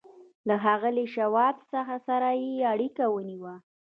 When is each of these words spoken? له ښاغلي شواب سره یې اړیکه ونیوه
له 0.47 0.55
ښاغلي 0.63 1.05
شواب 1.15 1.55
سره 2.07 2.29
یې 2.41 2.53
اړیکه 2.73 3.05
ونیوه 3.09 3.55